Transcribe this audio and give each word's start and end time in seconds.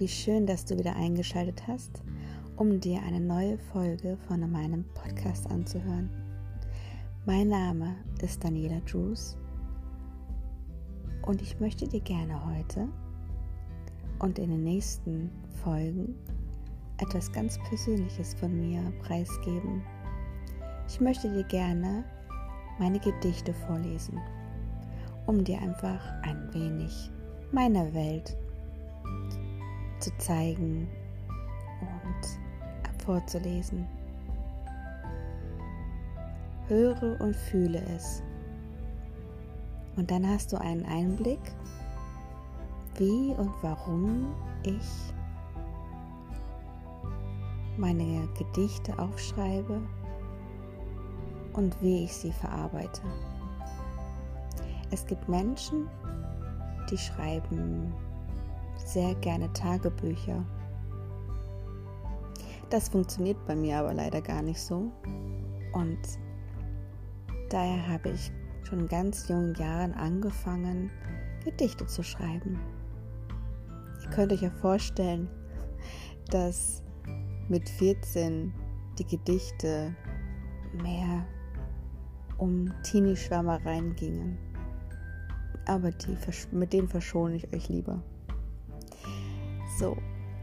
Wie 0.00 0.08
schön, 0.08 0.46
dass 0.46 0.64
du 0.64 0.78
wieder 0.78 0.96
eingeschaltet 0.96 1.62
hast, 1.68 2.02
um 2.56 2.80
dir 2.80 3.02
eine 3.02 3.20
neue 3.20 3.58
Folge 3.58 4.16
von 4.26 4.50
meinem 4.50 4.82
Podcast 4.94 5.46
anzuhören. 5.50 6.08
Mein 7.26 7.48
Name 7.48 7.96
ist 8.22 8.42
Daniela 8.42 8.80
Drews 8.90 9.36
und 11.26 11.42
ich 11.42 11.60
möchte 11.60 11.86
dir 11.86 12.00
gerne 12.00 12.46
heute 12.46 12.88
und 14.20 14.38
in 14.38 14.48
den 14.48 14.64
nächsten 14.64 15.30
Folgen 15.62 16.14
etwas 16.96 17.30
ganz 17.30 17.58
Persönliches 17.68 18.32
von 18.32 18.58
mir 18.58 18.80
preisgeben. 19.02 19.82
Ich 20.88 20.98
möchte 20.98 21.30
dir 21.30 21.44
gerne 21.44 22.04
meine 22.78 23.00
Gedichte 23.00 23.52
vorlesen, 23.52 24.18
um 25.26 25.44
dir 25.44 25.60
einfach 25.60 26.00
ein 26.22 26.48
wenig 26.54 27.10
meiner 27.52 27.92
Welt 27.92 28.34
zu 30.00 30.10
zeigen 30.18 30.88
und 31.80 33.02
vorzulesen. 33.02 33.86
Höre 36.68 37.20
und 37.20 37.34
fühle 37.34 37.82
es. 37.96 38.22
Und 39.96 40.10
dann 40.10 40.26
hast 40.26 40.52
du 40.52 40.60
einen 40.60 40.84
Einblick, 40.86 41.40
wie 42.96 43.34
und 43.36 43.52
warum 43.62 44.32
ich 44.62 45.12
meine 47.76 48.28
Gedichte 48.38 48.98
aufschreibe 48.98 49.80
und 51.54 51.76
wie 51.82 52.04
ich 52.04 52.14
sie 52.14 52.32
verarbeite. 52.32 53.02
Es 54.90 55.06
gibt 55.06 55.28
Menschen, 55.28 55.88
die 56.90 56.98
schreiben 56.98 57.92
sehr 58.86 59.14
gerne 59.16 59.52
Tagebücher. 59.52 60.44
Das 62.68 62.88
funktioniert 62.88 63.44
bei 63.46 63.56
mir 63.56 63.78
aber 63.78 63.94
leider 63.94 64.20
gar 64.20 64.42
nicht 64.42 64.60
so. 64.60 64.90
Und 65.72 65.98
daher 67.48 67.88
habe 67.88 68.10
ich 68.10 68.30
schon 68.62 68.80
in 68.80 68.88
ganz 68.88 69.28
jungen 69.28 69.54
Jahren 69.54 69.92
angefangen, 69.94 70.90
Gedichte 71.44 71.86
zu 71.86 72.02
schreiben. 72.02 72.60
Ihr 74.02 74.10
könnt 74.10 74.32
euch 74.32 74.42
ja 74.42 74.50
vorstellen, 74.50 75.28
dass 76.30 76.82
mit 77.48 77.68
14 77.68 78.52
die 78.98 79.06
Gedichte 79.06 79.94
mehr 80.72 81.26
um 82.38 82.72
Teenie-Schwärmereien 82.82 83.96
gingen 83.96 84.38
aber 85.70 85.92
die, 85.92 86.16
mit 86.50 86.72
denen 86.72 86.88
verschone 86.88 87.36
ich 87.36 87.52
euch 87.54 87.68
lieber. 87.68 88.02
So, 89.80 89.96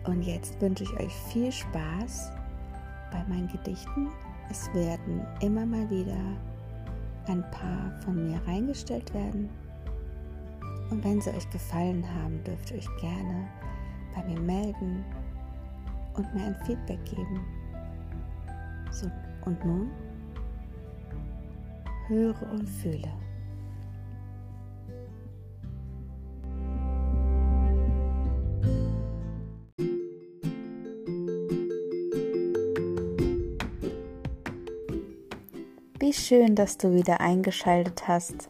und 0.05 0.23
jetzt 0.23 0.59
wünsche 0.59 0.83
ich 0.83 0.99
euch 0.99 1.13
viel 1.13 1.51
Spaß 1.51 2.31
bei 3.11 3.23
meinen 3.29 3.47
Gedichten. 3.47 4.09
Es 4.49 4.67
werden 4.73 5.23
immer 5.41 5.63
mal 5.63 5.87
wieder 5.91 6.17
ein 7.27 7.43
paar 7.51 7.91
von 8.03 8.15
mir 8.15 8.41
reingestellt 8.47 9.13
werden. 9.13 9.47
Und 10.89 11.03
wenn 11.03 11.21
sie 11.21 11.29
euch 11.29 11.47
gefallen 11.51 12.03
haben, 12.15 12.43
dürft 12.45 12.71
ihr 12.71 12.77
euch 12.77 12.89
gerne 12.99 13.47
bei 14.15 14.23
mir 14.23 14.39
melden 14.39 15.05
und 16.15 16.33
mir 16.33 16.45
ein 16.45 16.57
Feedback 16.65 17.05
geben. 17.05 17.45
So, 18.89 19.05
und 19.45 19.63
nun 19.63 19.91
höre 22.07 22.41
und 22.53 22.67
fühle. 22.67 23.11
Wie 36.07 36.13
schön, 36.13 36.55
dass 36.55 36.77
du 36.77 36.93
wieder 36.93 37.19
eingeschaltet 37.19 38.07
hast 38.07 38.49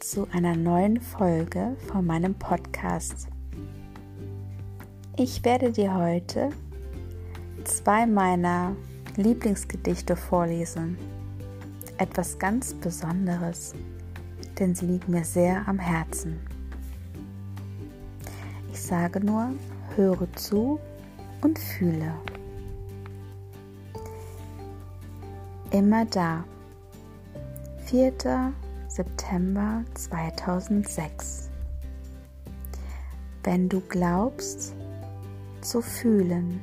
zu 0.00 0.28
einer 0.32 0.54
neuen 0.54 1.00
Folge 1.00 1.78
von 1.86 2.04
meinem 2.04 2.34
Podcast. 2.34 3.28
Ich 5.16 5.42
werde 5.46 5.72
dir 5.72 5.94
heute 5.94 6.50
zwei 7.64 8.04
meiner 8.04 8.76
Lieblingsgedichte 9.16 10.14
vorlesen. 10.14 10.98
Etwas 11.96 12.38
ganz 12.38 12.74
Besonderes, 12.74 13.72
denn 14.58 14.74
sie 14.74 14.84
liegen 14.88 15.12
mir 15.12 15.24
sehr 15.24 15.66
am 15.66 15.78
Herzen. 15.78 16.38
Ich 18.70 18.82
sage 18.82 19.24
nur, 19.24 19.54
höre 19.96 20.30
zu 20.34 20.78
und 21.40 21.58
fühle. 21.58 22.12
Immer 25.72 26.04
da. 26.04 26.42
4. 27.84 28.12
September 28.88 29.84
2006. 29.94 31.48
Wenn 33.44 33.68
du 33.68 33.80
glaubst 33.82 34.74
zu 35.60 35.80
fühlen, 35.80 36.60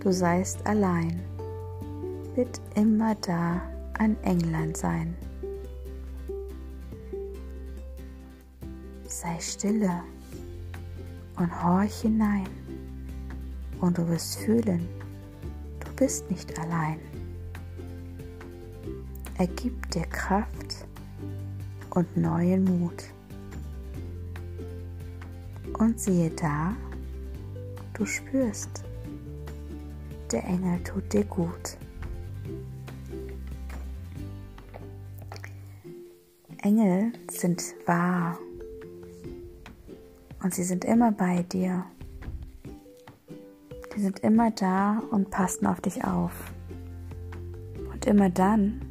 du 0.00 0.10
seist 0.10 0.66
allein, 0.66 1.20
wird 2.34 2.62
immer 2.74 3.14
da 3.16 3.60
ein 3.98 4.16
England 4.22 4.78
sein. 4.78 5.14
Sei 9.06 9.38
stille 9.38 10.02
und 11.36 11.62
horch 11.62 12.00
hinein 12.00 12.48
und 13.82 13.98
du 13.98 14.08
wirst 14.08 14.38
fühlen, 14.38 14.88
du 15.80 15.92
bist 15.94 16.30
nicht 16.30 16.58
allein. 16.58 16.98
Er 19.36 19.48
gibt 19.48 19.94
dir 19.94 20.06
Kraft 20.06 20.86
und 21.90 22.16
neuen 22.16 22.64
Mut. 22.64 23.04
Und 25.78 25.98
siehe 25.98 26.30
da, 26.30 26.76
du 27.94 28.06
spürst, 28.06 28.84
der 30.30 30.44
Engel 30.44 30.82
tut 30.84 31.12
dir 31.12 31.24
gut. 31.24 31.76
Engel 36.58 37.12
sind 37.30 37.62
wahr 37.86 38.38
und 40.42 40.54
sie 40.54 40.62
sind 40.62 40.84
immer 40.84 41.10
bei 41.10 41.42
dir. 41.42 41.84
Die 43.94 44.00
sind 44.00 44.20
immer 44.20 44.50
da 44.52 45.02
und 45.10 45.30
passen 45.30 45.66
auf 45.66 45.80
dich 45.80 46.04
auf. 46.04 46.32
Und 47.92 48.06
immer 48.06 48.30
dann, 48.30 48.83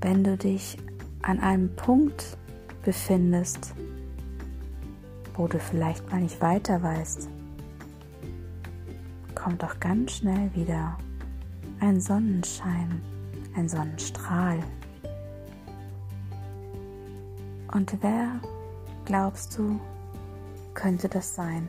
wenn 0.00 0.24
du 0.24 0.36
dich 0.36 0.78
an 1.22 1.40
einem 1.40 1.74
Punkt 1.76 2.38
befindest, 2.84 3.74
wo 5.34 5.46
du 5.46 5.58
vielleicht 5.58 6.10
mal 6.10 6.20
nicht 6.20 6.40
weiter 6.40 6.82
weißt, 6.82 7.28
kommt 9.34 9.62
doch 9.62 9.78
ganz 9.80 10.12
schnell 10.12 10.54
wieder 10.54 10.96
ein 11.80 12.00
Sonnenschein, 12.00 13.00
ein 13.56 13.68
Sonnenstrahl. 13.68 14.58
Und 17.72 17.96
wer, 18.00 18.40
glaubst 19.04 19.56
du, 19.56 19.78
könnte 20.74 21.08
das 21.08 21.34
sein? 21.34 21.68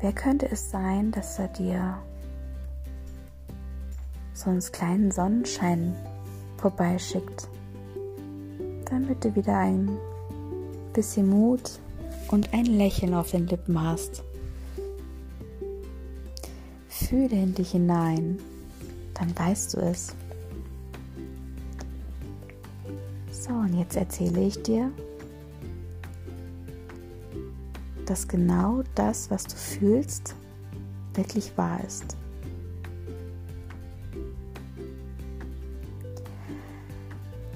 Wer 0.00 0.12
könnte 0.12 0.50
es 0.50 0.70
sein, 0.70 1.10
dass 1.10 1.38
er 1.38 1.48
dir 1.48 1.98
so 4.32 4.50
einen 4.50 4.60
kleinen 4.60 5.10
Sonnenschein 5.10 5.94
vorbeischickt, 6.64 7.46
damit 8.88 9.22
du 9.22 9.34
wieder 9.36 9.58
ein 9.58 9.98
bisschen 10.94 11.28
Mut 11.28 11.78
und 12.30 12.54
ein 12.54 12.64
Lächeln 12.64 13.12
auf 13.12 13.32
den 13.32 13.46
Lippen 13.48 13.78
hast. 13.78 14.24
Fühle 16.88 17.36
in 17.36 17.54
dich 17.54 17.72
hinein, 17.72 18.38
dann 19.12 19.38
weißt 19.38 19.74
du 19.74 19.80
es. 19.80 20.16
So, 23.30 23.52
und 23.52 23.78
jetzt 23.78 23.96
erzähle 23.96 24.46
ich 24.46 24.62
dir, 24.62 24.90
dass 28.06 28.26
genau 28.26 28.82
das, 28.94 29.30
was 29.30 29.44
du 29.44 29.54
fühlst, 29.54 30.34
wirklich 31.12 31.58
wahr 31.58 31.84
ist. 31.86 32.16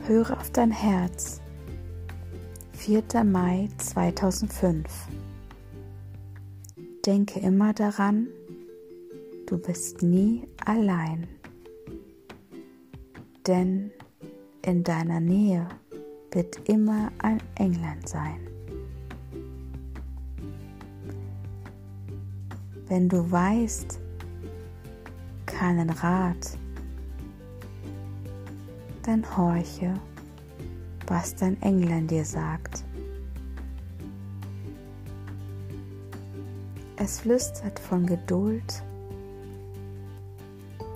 Höre 0.09 0.41
auf 0.41 0.51
dein 0.51 0.71
Herz. 0.71 1.43
4. 2.73 3.03
Mai 3.25 3.69
2005. 3.77 4.87
Denke 7.05 7.41
immer 7.41 7.75
daran, 7.75 8.29
du 9.47 9.59
bist 9.59 10.03
nie 10.03 10.49
allein. 10.65 11.27
Denn 13.47 13.91
in 14.65 14.83
deiner 14.83 15.21
Nähe 15.21 15.69
wird 16.31 16.67
immer 16.71 17.13
ein 17.19 17.43
England 17.57 18.09
sein. 18.09 18.41
Wenn 22.87 23.11
du 23.11 23.31
weißt, 23.31 24.01
keinen 25.45 25.91
Rat, 25.91 26.57
dann 29.09 29.25
horche, 29.39 29.95
was 31.07 31.35
dein 31.35 31.61
Englein 31.63 32.07
dir 32.07 32.27
sagt. 32.27 32.85
Es 36.97 37.21
flüstert 37.21 37.79
von 37.79 38.05
Geduld 38.05 38.83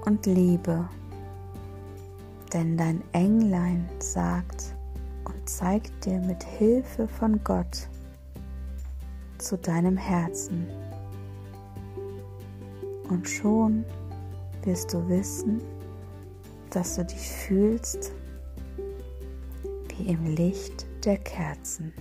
und 0.05 0.27
Liebe, 0.27 0.87
denn 2.53 2.77
dein 2.77 3.03
Englein 3.13 3.89
sagt 3.99 4.75
und 5.25 5.49
zeigt 5.49 6.05
dir 6.05 6.21
mit 6.21 6.45
Hilfe 6.45 7.09
von 7.09 7.43
Gott 7.43 7.89
zu 9.39 9.57
deinem 9.57 9.97
Herzen. 9.97 10.67
Und 13.09 13.27
schon 13.27 13.87
wirst 14.65 14.93
du 14.93 15.09
wissen, 15.09 15.63
dass 16.73 16.97
du 16.97 17.05
dich 17.05 17.29
fühlst 17.29 18.13
wie 19.89 20.09
im 20.09 20.25
Licht 20.35 20.87
der 21.05 21.19
Kerzen. 21.19 21.93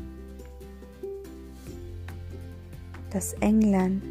Das 3.10 3.34
Englein 3.34 4.02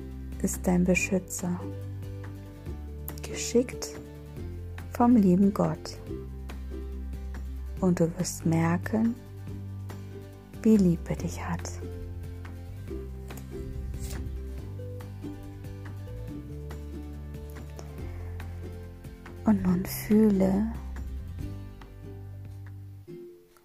ist 0.42 0.66
dein 0.66 0.84
Beschützer, 0.84 1.58
geschickt 3.22 3.88
vom 4.92 5.16
lieben 5.16 5.54
Gott. 5.54 5.98
Und 7.80 7.98
du 7.98 8.12
wirst 8.18 8.44
merken, 8.44 9.14
wie 10.62 10.76
lieb 10.76 11.00
er 11.08 11.16
dich 11.16 11.42
hat. 11.42 11.72
Und 19.50 19.64
nun 19.64 19.84
fühle 19.84 20.72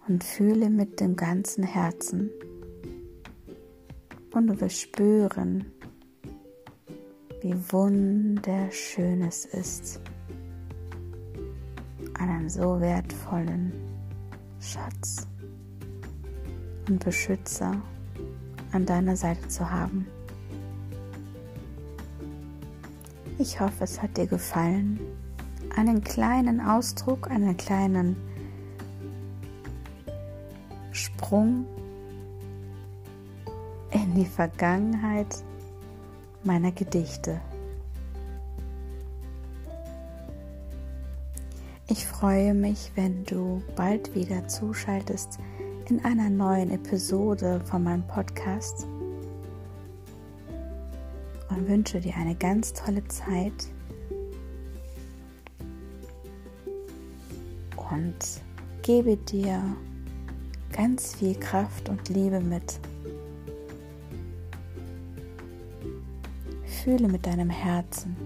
und 0.08 0.24
fühle 0.24 0.68
mit 0.68 0.98
dem 0.98 1.14
ganzen 1.14 1.62
Herzen. 1.62 2.28
Und 4.32 4.48
du 4.48 4.60
wirst 4.60 4.80
spüren, 4.80 5.64
wie 7.40 7.54
wunderschön 7.70 9.22
es 9.22 9.44
ist, 9.44 10.00
einen 12.18 12.48
so 12.48 12.80
wertvollen 12.80 13.72
Schatz 14.58 15.28
und 16.88 17.04
Beschützer 17.04 17.80
an 18.72 18.84
deiner 18.86 19.14
Seite 19.14 19.46
zu 19.46 19.70
haben. 19.70 20.04
Ich 23.38 23.60
hoffe, 23.60 23.84
es 23.84 24.02
hat 24.02 24.16
dir 24.16 24.26
gefallen 24.26 24.98
einen 25.76 26.02
kleinen 26.02 26.60
Ausdruck, 26.60 27.30
einen 27.30 27.56
kleinen 27.56 28.16
Sprung 30.90 31.66
in 33.90 34.14
die 34.14 34.24
Vergangenheit 34.24 35.44
meiner 36.42 36.72
Gedichte. 36.72 37.40
Ich 41.88 42.06
freue 42.06 42.54
mich, 42.54 42.90
wenn 42.96 43.24
du 43.24 43.62
bald 43.76 44.14
wieder 44.14 44.48
zuschaltest 44.48 45.38
in 45.88 46.04
einer 46.04 46.30
neuen 46.30 46.70
Episode 46.70 47.60
von 47.64 47.84
meinem 47.84 48.06
Podcast 48.06 48.88
und 51.48 51.68
wünsche 51.68 52.00
dir 52.00 52.16
eine 52.16 52.34
ganz 52.34 52.72
tolle 52.72 53.06
Zeit 53.06 53.68
und 58.16 58.40
gebe 58.82 59.16
dir 59.16 59.62
ganz 60.72 61.16
viel 61.16 61.34
Kraft 61.34 61.88
und 61.88 62.08
Liebe 62.08 62.40
mit. 62.40 62.78
Fühle 66.82 67.08
mit 67.08 67.26
deinem 67.26 67.50
Herzen. 67.50 68.16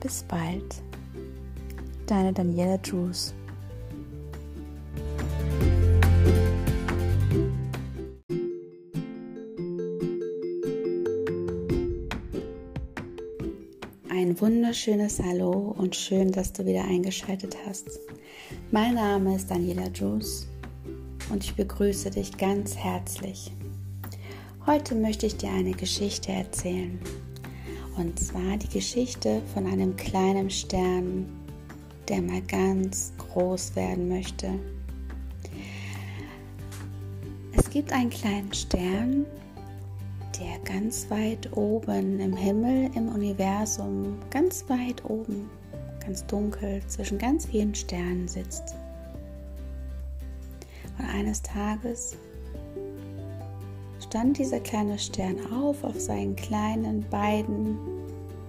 Bis 0.00 0.22
bald, 0.24 0.82
deine 2.06 2.32
Daniela 2.32 2.76
Drews. 2.78 3.34
Wunderschönes 14.74 15.22
Hallo 15.22 15.72
und 15.78 15.94
schön, 15.94 16.32
dass 16.32 16.52
du 16.52 16.66
wieder 16.66 16.82
eingeschaltet 16.82 17.56
hast. 17.64 18.00
Mein 18.72 18.94
Name 18.94 19.36
ist 19.36 19.48
Daniela 19.48 19.86
Juice 19.94 20.48
und 21.30 21.44
ich 21.44 21.54
begrüße 21.54 22.10
dich 22.10 22.36
ganz 22.36 22.76
herzlich. 22.76 23.52
Heute 24.66 24.96
möchte 24.96 25.26
ich 25.26 25.36
dir 25.36 25.50
eine 25.50 25.70
Geschichte 25.70 26.32
erzählen. 26.32 26.98
Und 27.96 28.18
zwar 28.18 28.56
die 28.56 28.68
Geschichte 28.68 29.42
von 29.54 29.64
einem 29.64 29.94
kleinen 29.94 30.50
Stern, 30.50 31.28
der 32.08 32.20
mal 32.20 32.42
ganz 32.42 33.12
groß 33.16 33.76
werden 33.76 34.08
möchte. 34.08 34.58
Es 37.56 37.70
gibt 37.70 37.92
einen 37.92 38.10
kleinen 38.10 38.52
Stern, 38.52 39.24
der 40.38 40.58
ganz 40.64 41.08
weit 41.10 41.56
oben 41.56 42.18
im 42.18 42.36
Himmel, 42.36 42.90
im 42.94 43.08
Universum, 43.08 44.18
ganz 44.30 44.64
weit 44.68 45.04
oben, 45.04 45.48
ganz 46.04 46.26
dunkel, 46.26 46.82
zwischen 46.86 47.18
ganz 47.18 47.46
vielen 47.46 47.74
Sternen 47.74 48.26
sitzt. 48.26 48.74
Und 50.98 51.06
eines 51.06 51.42
Tages 51.42 52.16
stand 54.06 54.38
dieser 54.38 54.60
kleine 54.60 54.98
Stern 54.98 55.36
auf 55.52 55.82
auf 55.84 56.00
seinen 56.00 56.36
kleinen 56.36 57.04
beiden 57.10 57.78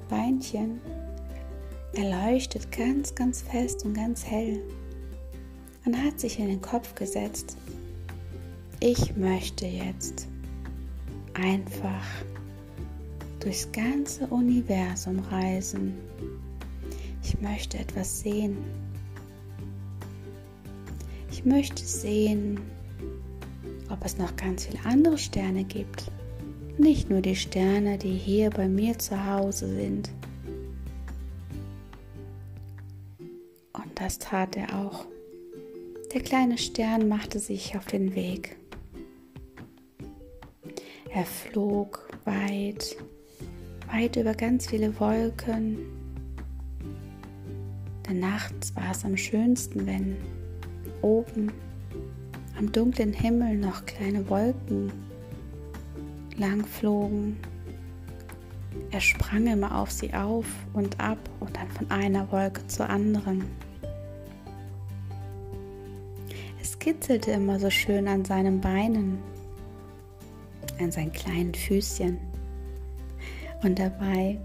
Beinchen. 0.10 0.80
Er 1.94 2.30
leuchtet 2.30 2.72
ganz, 2.72 3.14
ganz 3.16 3.42
fest 3.42 3.86
und 3.86 3.94
ganz 3.94 4.26
hell 4.26 4.62
und 5.86 5.96
hat 6.04 6.20
sich 6.20 6.40
in 6.40 6.48
den 6.48 6.62
Kopf 6.62 6.94
gesetzt, 6.96 7.58
ich 8.80 9.16
möchte 9.16 9.66
jetzt 9.66 10.28
einfach 11.36 12.04
durchs 13.40 13.72
ganze 13.72 14.26
Universum 14.28 15.20
reisen. 15.20 15.94
Ich 17.24 17.40
möchte 17.42 17.78
etwas 17.78 18.22
sehen. 18.22 18.58
Ich 21.32 21.46
möchte 21.46 21.84
sehen, 21.84 22.60
ob 23.90 24.04
es 24.04 24.18
noch 24.18 24.36
ganz 24.36 24.66
viele 24.66 24.84
andere 24.86 25.18
Sterne 25.18 25.64
gibt. 25.64 26.12
Nicht 26.78 27.10
nur 27.10 27.22
die 27.22 27.36
Sterne, 27.36 27.98
die 27.98 28.14
hier 28.14 28.50
bei 28.50 28.68
mir 28.68 28.98
zu 28.98 29.26
Hause 29.26 29.68
sind. 29.68 30.10
Und 33.74 34.00
das 34.00 34.18
tat 34.18 34.56
er 34.56 34.80
auch. 34.80 35.06
Der 36.14 36.22
kleine 36.22 36.58
Stern 36.58 37.08
machte 37.08 37.40
sich 37.40 37.78
auf 37.78 37.86
den 37.86 38.16
Weg. 38.16 38.58
Er 41.16 41.26
flog 41.26 42.10
weit, 42.26 42.98
weit 43.90 44.18
über 44.18 44.34
ganz 44.34 44.68
viele 44.68 45.00
Wolken. 45.00 45.78
Denn 48.06 48.20
nachts 48.20 48.76
war 48.76 48.92
es 48.92 49.06
am 49.06 49.16
schönsten, 49.16 49.88
wenn 49.88 50.18
oben 51.02 51.54
am 52.58 52.70
dunklen 52.70 53.14
Himmel 53.14 53.56
noch 53.56 53.86
kleine 53.86 54.30
Wolken 54.30 54.92
lang 56.36 56.66
flogen. 56.66 57.38
Er 58.92 59.00
sprang 59.00 59.48
immer 59.48 59.74
auf 59.80 59.92
sie 59.92 60.14
auf 60.14 60.48
und 60.74 61.00
ab 61.00 61.30
und 61.40 61.56
dann 61.56 61.70
von 61.70 61.90
einer 61.92 62.30
Wolke 62.30 62.68
zur 62.68 62.90
anderen. 62.90 63.46
Es 66.62 66.78
kitzelte 66.78 67.32
immer 67.32 67.58
so 67.58 67.70
schön 67.70 68.06
an 68.10 68.26
seinen 68.26 68.60
Beinen 68.60 69.20
an 70.80 70.92
seinen 70.92 71.12
kleinen 71.12 71.54
Füßchen. 71.54 72.18
Und 73.64 73.80
dabei 73.80 74.38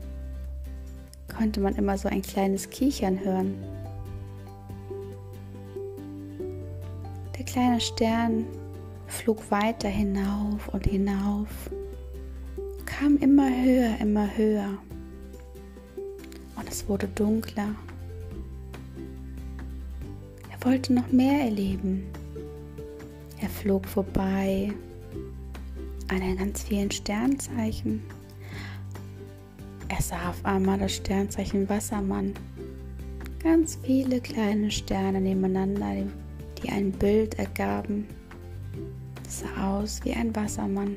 konnte 1.28 1.60
man 1.60 1.74
immer 1.76 1.96
so 1.98 2.08
ein 2.08 2.22
kleines 2.22 2.68
Kichern 2.70 3.18
hören. 3.22 3.54
Der 7.36 7.44
kleine 7.44 7.80
Stern 7.80 8.44
flog 9.06 9.50
weiter 9.50 9.88
hinauf 9.88 10.68
und 10.68 10.86
hinauf, 10.86 11.48
kam 12.86 13.16
immer 13.18 13.48
höher, 13.48 13.98
immer 14.00 14.36
höher. 14.36 14.78
Und 16.56 16.68
es 16.68 16.88
wurde 16.88 17.08
dunkler. 17.08 17.74
Er 20.50 20.66
wollte 20.66 20.92
noch 20.92 21.10
mehr 21.10 21.44
erleben. 21.44 22.04
Er 23.40 23.48
flog 23.48 23.86
vorbei 23.86 24.72
an 26.10 26.36
ganz 26.36 26.64
vielen 26.64 26.90
Sternzeichen. 26.90 28.02
Er 29.88 30.02
sah 30.02 30.30
auf 30.30 30.44
einmal 30.44 30.78
das 30.78 30.96
Sternzeichen 30.96 31.68
Wassermann. 31.68 32.34
Ganz 33.42 33.78
viele 33.84 34.20
kleine 34.20 34.70
Sterne 34.70 35.20
nebeneinander, 35.20 36.06
die 36.60 36.68
ein 36.68 36.90
Bild 36.90 37.38
ergaben. 37.38 38.08
Das 39.22 39.40
sah 39.40 39.78
aus 39.78 40.00
wie 40.04 40.12
ein 40.12 40.34
Wassermann. 40.34 40.96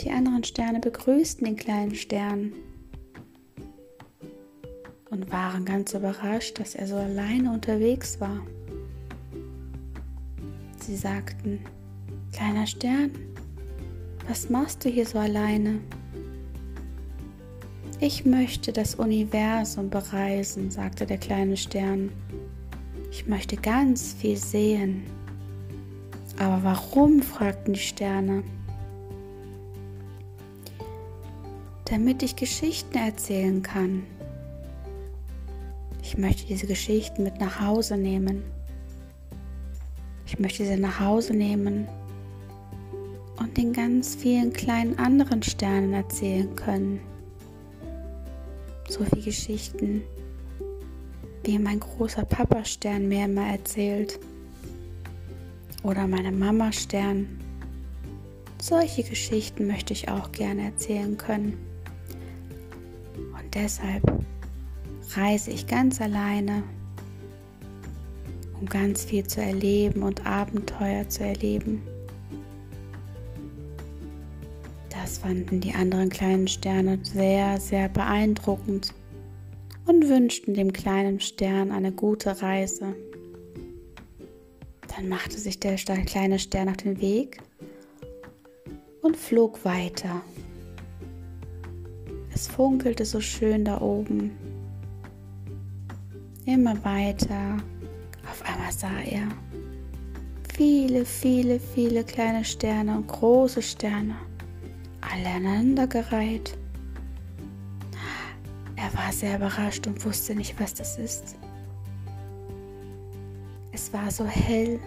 Die 0.00 0.10
anderen 0.10 0.44
Sterne 0.44 0.80
begrüßten 0.80 1.46
den 1.46 1.56
kleinen 1.56 1.94
Stern 1.94 2.52
und 5.10 5.30
waren 5.30 5.64
ganz 5.64 5.94
überrascht, 5.94 6.58
dass 6.58 6.74
er 6.74 6.86
so 6.86 6.96
alleine 6.96 7.52
unterwegs 7.52 8.20
war. 8.20 8.40
Sie 10.86 10.96
sagten, 10.96 11.60
kleiner 12.34 12.66
Stern, 12.66 13.10
was 14.28 14.50
machst 14.50 14.84
du 14.84 14.90
hier 14.90 15.06
so 15.06 15.18
alleine? 15.18 15.80
Ich 18.00 18.26
möchte 18.26 18.70
das 18.70 18.94
Universum 18.94 19.88
bereisen, 19.88 20.70
sagte 20.70 21.06
der 21.06 21.16
kleine 21.16 21.56
Stern. 21.56 22.12
Ich 23.10 23.26
möchte 23.26 23.56
ganz 23.56 24.12
viel 24.12 24.36
sehen. 24.36 25.04
Aber 26.38 26.62
warum? 26.62 27.22
fragten 27.22 27.72
die 27.72 27.80
Sterne. 27.80 28.44
Damit 31.86 32.22
ich 32.22 32.36
Geschichten 32.36 32.98
erzählen 32.98 33.62
kann. 33.62 34.02
Ich 36.02 36.18
möchte 36.18 36.44
diese 36.44 36.66
Geschichten 36.66 37.22
mit 37.22 37.40
nach 37.40 37.58
Hause 37.58 37.96
nehmen. 37.96 38.53
Ich 40.26 40.38
möchte 40.38 40.64
sie 40.64 40.76
nach 40.76 41.00
Hause 41.00 41.34
nehmen 41.34 41.86
und 43.38 43.56
den 43.56 43.72
ganz 43.72 44.14
vielen 44.14 44.52
kleinen 44.52 44.98
anderen 44.98 45.42
Sternen 45.42 45.92
erzählen 45.92 46.54
können 46.56 47.00
so 48.88 49.04
viele 49.04 49.22
Geschichten, 49.22 50.02
wie 51.44 51.58
mein 51.58 51.80
großer 51.80 52.24
Papa-Stern 52.24 53.08
mir 53.08 53.24
immer 53.24 53.46
erzählt. 53.46 54.18
Oder 55.82 56.06
meine 56.06 56.32
Mama-Stern. 56.32 57.40
Solche 58.60 59.02
Geschichten 59.02 59.66
möchte 59.66 59.92
ich 59.92 60.08
auch 60.08 60.32
gerne 60.32 60.66
erzählen 60.66 61.18
können. 61.18 61.58
Und 63.16 63.54
deshalb 63.54 64.02
reise 65.14 65.50
ich 65.50 65.66
ganz 65.66 66.00
alleine, 66.00 66.62
um 68.64 68.70
ganz 68.70 69.04
viel 69.04 69.26
zu 69.26 69.42
erleben 69.42 70.02
und 70.02 70.24
Abenteuer 70.24 71.06
zu 71.06 71.22
erleben. 71.22 71.82
Das 74.88 75.18
fanden 75.18 75.60
die 75.60 75.74
anderen 75.74 76.08
kleinen 76.08 76.48
Sterne 76.48 76.98
sehr, 77.02 77.60
sehr 77.60 77.90
beeindruckend 77.90 78.94
und 79.84 80.08
wünschten 80.08 80.54
dem 80.54 80.72
kleinen 80.72 81.20
Stern 81.20 81.72
eine 81.72 81.92
gute 81.92 82.40
Reise. 82.40 82.96
Dann 84.96 85.10
machte 85.10 85.38
sich 85.38 85.60
der 85.60 85.76
kleine 85.76 86.38
Stern 86.38 86.70
auf 86.70 86.78
den 86.78 87.02
Weg 87.02 87.42
und 89.02 89.14
flog 89.14 89.62
weiter. 89.66 90.22
Es 92.32 92.48
funkelte 92.48 93.04
so 93.04 93.20
schön 93.20 93.66
da 93.66 93.82
oben. 93.82 94.30
Immer 96.46 96.82
weiter. 96.82 97.58
Auf 98.30 98.42
einmal 98.42 98.72
sah 98.72 99.00
er 99.00 99.28
viele, 100.54 101.04
viele, 101.04 101.58
viele 101.58 102.04
kleine 102.04 102.44
Sterne 102.44 102.96
und 102.96 103.08
große 103.08 103.62
Sterne 103.62 104.16
alle 105.00 105.28
aneinandergereiht. 105.28 106.56
Er 108.76 108.92
war 108.94 109.12
sehr 109.12 109.36
überrascht 109.36 109.86
und 109.86 110.04
wusste 110.04 110.34
nicht, 110.34 110.58
was 110.60 110.74
das 110.74 110.98
ist. 110.98 111.36
Es 113.72 113.92
war 113.92 114.10
so 114.10 114.24
hell. 114.24 114.78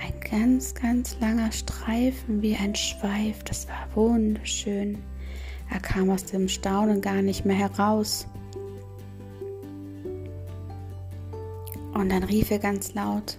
Ein 0.00 0.30
ganz, 0.30 0.74
ganz 0.74 1.16
langer 1.20 1.50
Streifen 1.50 2.42
wie 2.42 2.56
ein 2.56 2.74
Schweif. 2.74 3.42
Das 3.44 3.68
war 3.68 3.88
wunderschön. 3.94 4.98
Er 5.70 5.80
kam 5.80 6.10
aus 6.10 6.24
dem 6.24 6.48
Staunen 6.48 7.00
gar 7.00 7.22
nicht 7.22 7.44
mehr 7.44 7.56
heraus. 7.56 8.26
Und 11.98 12.10
dann 12.10 12.22
rief 12.22 12.52
er 12.52 12.60
ganz 12.60 12.94
laut, 12.94 13.36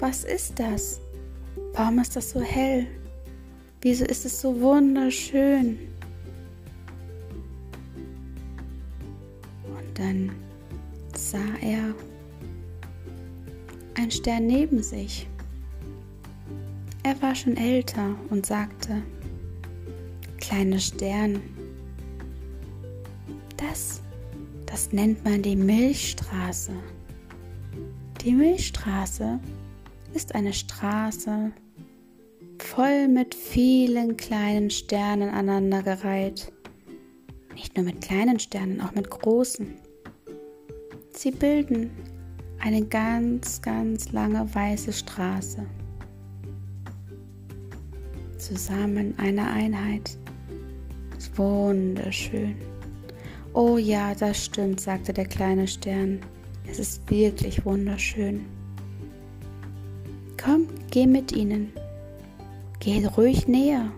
was 0.00 0.22
ist 0.22 0.58
das? 0.58 1.00
Warum 1.72 1.98
ist 1.98 2.14
das 2.14 2.30
so 2.30 2.42
hell? 2.42 2.86
Wieso 3.80 4.04
ist 4.04 4.26
es 4.26 4.38
so 4.38 4.60
wunderschön? 4.60 5.78
Und 9.64 9.98
dann 9.98 10.30
sah 11.16 11.38
er 11.62 11.94
einen 13.94 14.10
Stern 14.10 14.46
neben 14.46 14.82
sich. 14.82 15.26
Er 17.02 17.20
war 17.22 17.34
schon 17.34 17.56
älter 17.56 18.14
und 18.28 18.44
sagte, 18.44 19.02
kleiner 20.38 20.78
Stern, 20.78 21.40
das, 23.56 24.02
das 24.66 24.92
nennt 24.92 25.24
man 25.24 25.40
die 25.40 25.56
Milchstraße. 25.56 26.72
Die 28.24 28.32
Milchstraße 28.32 29.40
ist 30.14 30.36
eine 30.36 30.52
Straße 30.52 31.50
voll 32.58 33.08
mit 33.08 33.34
vielen 33.34 34.16
kleinen 34.16 34.70
Sternen 34.70 35.28
aneinandergereiht. 35.28 36.52
Nicht 37.52 37.76
nur 37.76 37.84
mit 37.84 38.00
kleinen 38.00 38.38
Sternen, 38.38 38.80
auch 38.80 38.94
mit 38.94 39.10
großen. 39.10 39.74
Sie 41.10 41.32
bilden 41.32 41.90
eine 42.60 42.86
ganz, 42.86 43.60
ganz 43.60 44.12
lange 44.12 44.54
weiße 44.54 44.92
Straße. 44.92 45.66
Zusammen 48.38 49.14
eine 49.18 49.50
Einheit. 49.50 50.16
Wunderschön. 51.34 52.54
Oh 53.52 53.78
ja, 53.78 54.14
das 54.14 54.44
stimmt, 54.44 54.80
sagte 54.80 55.12
der 55.12 55.26
kleine 55.26 55.66
Stern. 55.66 56.20
Es 56.70 56.78
ist 56.78 57.10
wirklich 57.10 57.64
wunderschön. 57.64 58.46
Komm, 60.42 60.68
geh 60.90 61.06
mit 61.06 61.32
ihnen. 61.32 61.72
Geh 62.80 63.04
ruhig 63.06 63.46
näher. 63.46 63.92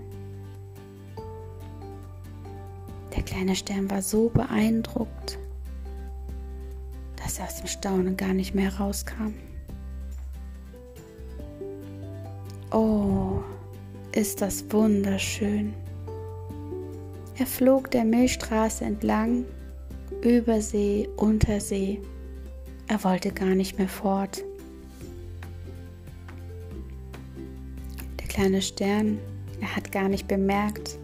Der 3.16 3.22
kleine 3.22 3.54
Stern 3.54 3.90
war 3.90 4.02
so 4.02 4.28
beeindruckt, 4.28 5.38
dass 7.16 7.38
er 7.38 7.46
aus 7.46 7.56
dem 7.58 7.66
Staunen 7.66 8.16
gar 8.16 8.34
nicht 8.34 8.54
mehr 8.54 8.74
rauskam. 8.74 9.34
Oh, 12.72 13.40
ist 14.12 14.42
das 14.42 14.64
wunderschön. 14.70 15.72
Er 17.38 17.46
flog 17.46 17.90
der 17.90 18.04
Milchstraße 18.04 18.84
entlang, 18.84 19.44
über 20.22 20.60
See, 20.60 21.08
unter 21.16 21.60
See. 21.60 22.00
Er 22.86 23.02
wollte 23.02 23.32
gar 23.32 23.54
nicht 23.54 23.78
mehr 23.78 23.88
fort. 23.88 24.44
kleine 28.34 28.62
Stern, 28.62 29.18
er 29.60 29.76
hat 29.76 29.92
gar 29.92 30.08
nicht 30.08 30.26
bemerkt, 30.26 30.98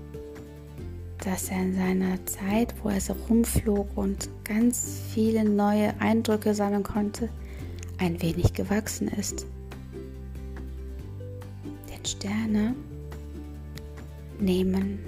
dass 1.19 1.49
er 1.49 1.63
in 1.63 1.75
seiner 1.75 2.27
Zeit, 2.27 2.75
wo 2.83 2.89
er 2.89 3.01
so 3.01 3.15
rumflog 3.29 3.87
und 3.97 4.29
ganz 4.43 5.01
viele 5.15 5.45
neue 5.45 5.95
Eindrücke 6.01 6.55
sammeln 6.55 6.83
konnte, 6.83 7.29
ein 7.99 8.21
wenig 8.21 8.53
gewachsen 8.53 9.07
ist. 9.07 9.47
Denn 11.89 12.05
Sterne 12.05 12.75
nehmen 14.41 14.99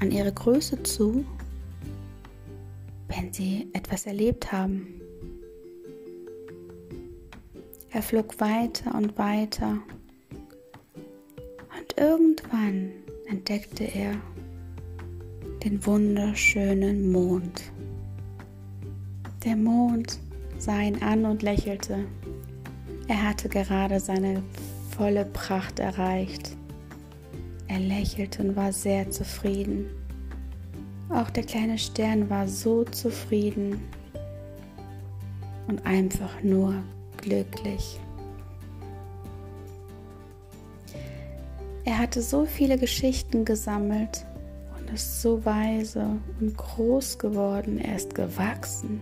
an 0.00 0.10
ihre 0.10 0.32
Größe 0.32 0.82
zu, 0.82 1.24
wenn 3.08 3.32
sie 3.32 3.70
etwas 3.72 4.04
erlebt 4.04 4.52
haben. 4.52 5.01
Er 7.92 8.02
flog 8.02 8.40
weiter 8.40 8.94
und 8.94 9.18
weiter 9.18 9.78
irgendwann 12.02 12.90
entdeckte 13.28 13.84
er 13.84 14.14
den 15.64 15.84
wunderschönen 15.86 17.12
Mond. 17.12 17.62
Der 19.44 19.56
Mond 19.56 20.18
sah 20.58 20.80
ihn 20.80 21.00
an 21.02 21.24
und 21.24 21.42
lächelte. 21.42 22.04
Er 23.06 23.28
hatte 23.28 23.48
gerade 23.48 24.00
seine 24.00 24.42
volle 24.96 25.24
Pracht 25.24 25.78
erreicht. 25.78 26.56
Er 27.68 27.78
lächelte 27.78 28.42
und 28.42 28.56
war 28.56 28.72
sehr 28.72 29.10
zufrieden. 29.10 29.86
Auch 31.08 31.30
der 31.30 31.44
kleine 31.44 31.78
Stern 31.78 32.28
war 32.30 32.48
so 32.48 32.84
zufrieden 32.84 33.80
und 35.68 35.86
einfach 35.86 36.42
nur 36.42 36.74
glücklich. 37.22 37.98
Er 41.84 41.98
hatte 41.98 42.22
so 42.22 42.44
viele 42.44 42.78
Geschichten 42.78 43.44
gesammelt 43.44 44.24
und 44.78 44.90
ist 44.92 45.22
so 45.22 45.44
weise 45.44 46.20
und 46.40 46.56
groß 46.56 47.18
geworden, 47.18 47.78
er 47.78 47.96
ist 47.96 48.14
gewachsen, 48.14 49.00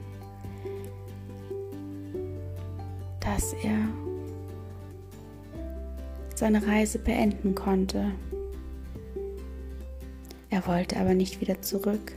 dass 3.20 3.52
er 3.52 3.88
seine 6.34 6.66
Reise 6.66 6.98
beenden 6.98 7.54
konnte. 7.54 8.12
Er 10.48 10.66
wollte 10.66 10.96
aber 10.96 11.14
nicht 11.14 11.40
wieder 11.40 11.60
zurück. 11.60 12.12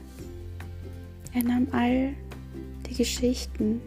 Er 1.33 1.43
nahm 1.43 1.67
all 1.71 2.13
die 2.87 2.95
Geschichten 2.95 3.81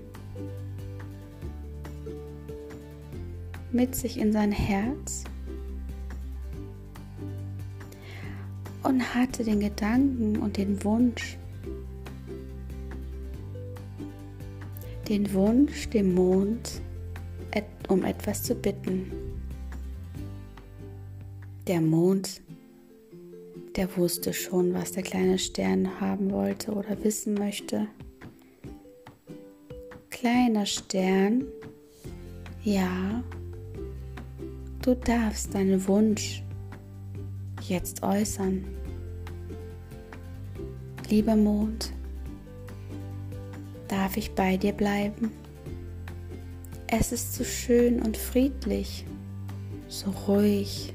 mit 3.73 3.95
sich 3.95 4.19
in 4.19 4.33
sein 4.33 4.53
Herz 4.53 5.25
und 8.83 9.15
hatte 9.15 9.45
den 9.45 9.61
Gedanken 9.61 10.39
und 10.39 10.57
den 10.57 10.83
Wunsch, 10.85 11.37
den 15.09 15.33
Wunsch, 15.33 15.89
dem 15.91 16.15
Mond 16.15 16.81
um 17.89 18.05
etwas 18.05 18.43
zu 18.43 18.55
bitten. 18.55 19.13
Der 21.67 21.81
Mond, 21.81 22.41
der 23.75 23.97
wusste 23.97 24.33
schon, 24.33 24.75
was 24.75 24.93
der 24.93 25.03
kleine 25.03 25.39
Stern 25.39 26.01
haben 26.01 26.31
wollte 26.31 26.73
oder 26.73 27.03
wissen 27.03 27.35
möchte. 27.35 27.89
Kleiner 30.11 30.67
Stern, 30.67 31.45
ja, 32.63 33.23
du 34.87 34.95
darfst 34.95 35.53
deinen 35.53 35.85
Wunsch 35.89 36.45
jetzt 37.63 38.05
äußern. 38.05 38.65
Lieber 41.11 41.35
Mond, 41.35 41.93
darf 43.89 44.17
ich 44.17 44.33
bei 44.37 44.57
dir 44.57 44.73
bleiben? 44.73 45.33
Es 46.87 47.11
ist 47.11 47.35
so 47.35 47.43
schön 47.43 48.01
und 48.01 48.17
friedlich, 48.17 49.05
so 49.89 50.13
ruhig. 50.29 50.95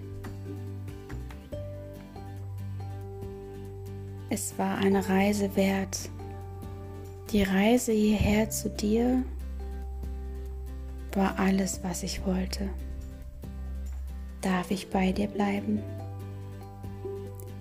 Es 4.30 4.58
war 4.58 4.78
eine 4.78 5.10
Reise 5.10 5.54
wert. 5.58 6.10
Die 7.34 7.44
Reise 7.44 7.92
hierher 7.92 8.50
zu 8.50 8.70
dir 8.70 9.24
war 11.14 11.38
alles, 11.38 11.82
was 11.84 12.04
ich 12.04 12.26
wollte. 12.26 12.70
Darf 14.42 14.72
ich 14.72 14.90
bei 14.90 15.12
dir 15.12 15.28
bleiben? 15.28 15.80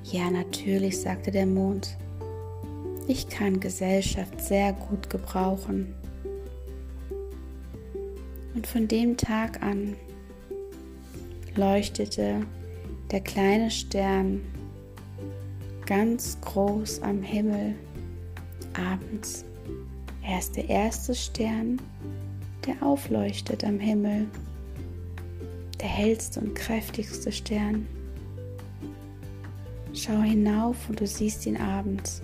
Ja, 0.04 0.30
natürlich, 0.30 0.98
sagte 0.98 1.30
der 1.30 1.46
Mond. 1.46 1.96
Ich 3.06 3.28
kann 3.28 3.60
Gesellschaft 3.60 4.40
sehr 4.40 4.72
gut 4.72 5.10
gebrauchen. 5.10 5.94
Und 8.54 8.66
von 8.66 8.88
dem 8.88 9.16
Tag 9.16 9.62
an 9.62 9.94
leuchtete 11.54 12.40
der 13.10 13.20
kleine 13.20 13.70
Stern 13.70 14.40
ganz 15.86 16.40
groß 16.40 17.02
am 17.02 17.22
Himmel 17.22 17.74
abends. 18.74 19.44
Er 20.22 20.38
ist 20.38 20.56
der 20.56 20.68
erste 20.68 21.14
Stern, 21.14 21.80
der 22.66 22.82
aufleuchtet 22.82 23.64
am 23.64 23.78
Himmel, 23.80 24.28
der 25.80 25.88
hellste 25.88 26.40
und 26.40 26.54
kräftigste 26.54 27.32
Stern. 27.32 27.86
Schau 29.92 30.20
hinauf 30.20 30.76
und 30.88 31.00
du 31.00 31.06
siehst 31.06 31.46
ihn 31.46 31.56
abends. 31.56 32.22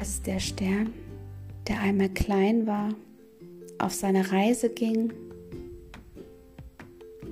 Es 0.00 0.08
ist 0.08 0.26
der 0.26 0.38
Stern, 0.38 0.92
der 1.66 1.80
einmal 1.80 2.08
klein 2.10 2.66
war, 2.66 2.90
auf 3.78 3.92
seine 3.92 4.30
Reise 4.30 4.70
ging 4.70 5.12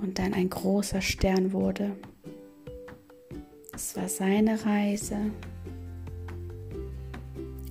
und 0.02 0.18
dann 0.18 0.34
ein 0.34 0.50
großer 0.50 1.00
Stern 1.00 1.52
wurde. 1.52 1.92
Es 3.74 3.96
war 3.96 4.08
seine 4.08 4.64
Reise 4.64 5.16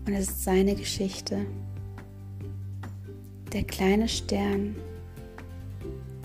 und 0.06 0.14
es 0.14 0.30
ist 0.30 0.44
seine 0.44 0.76
Geschichte. 0.76 1.46
Der 3.52 3.64
kleine 3.64 4.08
Stern, 4.08 4.76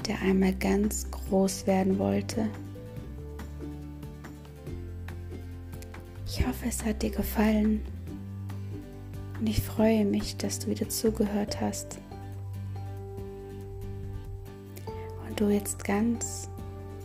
der 0.09 0.21
einmal 0.23 0.55
ganz 0.55 1.07
groß 1.11 1.67
werden 1.67 1.99
wollte. 1.99 2.49
Ich 6.27 6.47
hoffe, 6.47 6.67
es 6.67 6.85
hat 6.85 7.03
dir 7.03 7.11
gefallen. 7.11 7.83
Und 9.39 9.47
ich 9.47 9.63
freue 9.63 10.05
mich, 10.05 10.37
dass 10.37 10.59
du 10.59 10.69
wieder 10.69 10.89
zugehört 10.89 11.61
hast. 11.61 11.99
Und 15.29 15.39
du 15.39 15.51
jetzt 15.51 15.85
ganz 15.85 16.49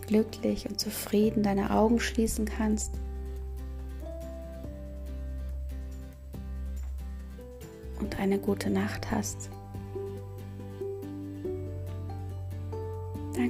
glücklich 0.08 0.68
und 0.70 0.80
zufrieden 0.80 1.44
deine 1.44 1.72
Augen 1.72 2.00
schließen 2.00 2.46
kannst. 2.46 2.94
Und 8.00 8.20
eine 8.20 8.40
gute 8.40 8.70
Nacht 8.70 9.12
hast. 9.12 9.50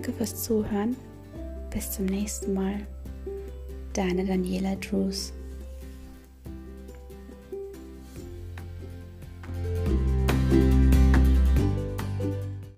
Danke 0.04 0.18
fürs 0.18 0.44
Zuhören. 0.44 0.98
Bis 1.70 1.92
zum 1.92 2.08
nächsten 2.08 2.54
Mal. 2.54 2.86
Deine 3.94 4.26
Daniela 4.26 4.76
Drews. 4.76 5.32